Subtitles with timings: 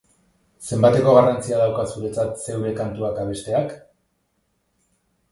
[0.67, 3.77] Zenbateko garrantzia dauka zuretzat zeure kantuak abesteak?